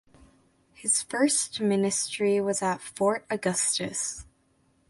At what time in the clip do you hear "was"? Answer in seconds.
2.41-2.63